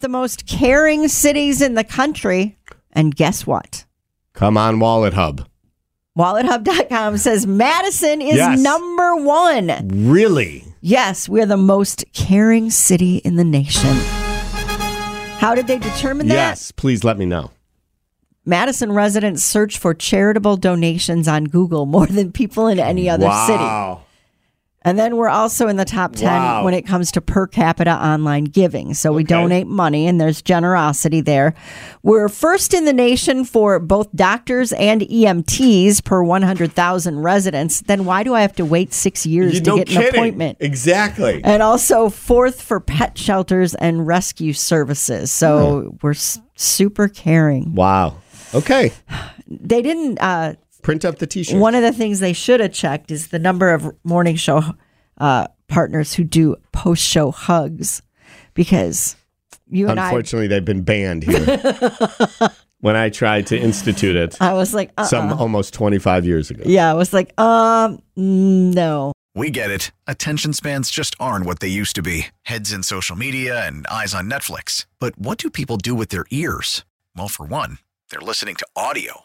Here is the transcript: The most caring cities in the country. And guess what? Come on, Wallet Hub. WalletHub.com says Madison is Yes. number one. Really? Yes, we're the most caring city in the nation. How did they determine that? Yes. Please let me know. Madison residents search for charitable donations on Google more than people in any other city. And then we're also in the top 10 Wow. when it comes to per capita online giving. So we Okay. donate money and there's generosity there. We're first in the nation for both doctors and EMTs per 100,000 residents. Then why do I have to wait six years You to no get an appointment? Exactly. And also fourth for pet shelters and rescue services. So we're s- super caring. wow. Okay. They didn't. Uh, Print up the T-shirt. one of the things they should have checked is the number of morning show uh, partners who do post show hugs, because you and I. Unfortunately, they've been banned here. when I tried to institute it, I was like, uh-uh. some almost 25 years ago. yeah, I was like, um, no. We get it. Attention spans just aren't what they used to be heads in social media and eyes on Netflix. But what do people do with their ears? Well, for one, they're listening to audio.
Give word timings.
The 0.00 0.08
most 0.08 0.46
caring 0.46 1.08
cities 1.08 1.62
in 1.62 1.74
the 1.74 1.84
country. 1.84 2.58
And 2.92 3.14
guess 3.14 3.46
what? 3.46 3.84
Come 4.34 4.56
on, 4.56 4.78
Wallet 4.80 5.14
Hub. 5.14 5.46
WalletHub.com 6.18 7.16
says 7.18 7.46
Madison 7.46 8.20
is 8.20 8.36
Yes. 8.36 8.60
number 8.60 9.16
one. 9.16 9.88
Really? 9.88 10.64
Yes, 10.80 11.28
we're 11.28 11.46
the 11.46 11.56
most 11.56 12.04
caring 12.12 12.70
city 12.70 13.16
in 13.18 13.36
the 13.36 13.44
nation. 13.44 13.90
How 15.38 15.54
did 15.54 15.66
they 15.66 15.78
determine 15.78 16.28
that? 16.28 16.34
Yes. 16.34 16.70
Please 16.72 17.02
let 17.02 17.18
me 17.18 17.24
know. 17.26 17.50
Madison 18.44 18.92
residents 18.92 19.42
search 19.42 19.78
for 19.78 19.94
charitable 19.94 20.56
donations 20.56 21.26
on 21.26 21.44
Google 21.44 21.86
more 21.86 22.06
than 22.06 22.30
people 22.30 22.68
in 22.68 22.78
any 22.78 23.08
other 23.08 23.30
city. 23.46 24.03
And 24.84 24.98
then 24.98 25.16
we're 25.16 25.28
also 25.30 25.66
in 25.68 25.76
the 25.76 25.84
top 25.84 26.14
10 26.14 26.28
Wow. 26.28 26.64
when 26.64 26.74
it 26.74 26.82
comes 26.82 27.10
to 27.12 27.20
per 27.20 27.46
capita 27.46 27.90
online 27.92 28.44
giving. 28.44 28.92
So 28.94 29.12
we 29.12 29.22
Okay. 29.22 29.34
donate 29.34 29.66
money 29.66 30.06
and 30.06 30.20
there's 30.20 30.42
generosity 30.42 31.20
there. 31.22 31.54
We're 32.02 32.28
first 32.28 32.74
in 32.74 32.84
the 32.84 32.92
nation 32.92 33.44
for 33.44 33.78
both 33.78 34.14
doctors 34.14 34.72
and 34.74 35.00
EMTs 35.02 36.02
per 36.04 36.22
100,000 36.22 37.20
residents. 37.20 37.80
Then 37.80 38.04
why 38.04 38.22
do 38.24 38.34
I 38.34 38.42
have 38.42 38.54
to 38.56 38.64
wait 38.64 38.92
six 38.92 39.24
years 39.24 39.54
You 39.54 39.60
to 39.60 39.70
no 39.70 39.76
get 39.78 39.90
an 39.90 40.02
appointment? 40.08 40.58
Exactly. 40.60 41.40
And 41.42 41.62
also 41.62 42.10
fourth 42.10 42.60
for 42.60 42.78
pet 42.80 43.16
shelters 43.16 43.74
and 43.76 44.06
rescue 44.06 44.52
services. 44.52 45.32
So 45.32 45.94
we're 46.02 46.10
s- 46.10 46.40
super 46.56 47.08
caring. 47.08 47.74
wow. 47.74 48.14
Okay. 48.54 48.92
They 49.48 49.82
didn't. 49.82 50.18
Uh, 50.20 50.54
Print 50.84 51.04
up 51.04 51.18
the 51.18 51.26
T-shirt. 51.26 51.58
one 51.58 51.74
of 51.74 51.82
the 51.82 51.92
things 51.92 52.20
they 52.20 52.34
should 52.34 52.60
have 52.60 52.72
checked 52.72 53.10
is 53.10 53.28
the 53.28 53.38
number 53.38 53.72
of 53.72 53.90
morning 54.04 54.36
show 54.36 54.62
uh, 55.18 55.46
partners 55.66 56.12
who 56.12 56.24
do 56.24 56.56
post 56.72 57.02
show 57.02 57.30
hugs, 57.30 58.02
because 58.52 59.16
you 59.66 59.88
and 59.88 59.98
I. 59.98 60.08
Unfortunately, 60.08 60.46
they've 60.46 60.64
been 60.64 60.82
banned 60.82 61.22
here. 61.22 61.40
when 62.80 62.96
I 62.96 63.08
tried 63.08 63.46
to 63.46 63.58
institute 63.58 64.14
it, 64.14 64.36
I 64.42 64.52
was 64.52 64.74
like, 64.74 64.90
uh-uh. 64.98 65.06
some 65.06 65.32
almost 65.32 65.72
25 65.72 66.26
years 66.26 66.50
ago. 66.50 66.64
yeah, 66.66 66.90
I 66.90 66.94
was 66.94 67.14
like, 67.14 67.38
um, 67.40 68.00
no. 68.14 69.12
We 69.34 69.50
get 69.50 69.70
it. 69.70 69.90
Attention 70.06 70.52
spans 70.52 70.90
just 70.90 71.16
aren't 71.18 71.46
what 71.46 71.60
they 71.60 71.68
used 71.68 71.96
to 71.96 72.02
be 72.02 72.26
heads 72.42 72.72
in 72.72 72.82
social 72.82 73.16
media 73.16 73.66
and 73.66 73.86
eyes 73.86 74.14
on 74.14 74.30
Netflix. 74.30 74.84
But 75.00 75.18
what 75.18 75.38
do 75.38 75.48
people 75.50 75.78
do 75.78 75.94
with 75.94 76.10
their 76.10 76.26
ears? 76.30 76.84
Well, 77.16 77.28
for 77.28 77.46
one, 77.46 77.78
they're 78.10 78.20
listening 78.20 78.54
to 78.56 78.66
audio. 78.76 79.24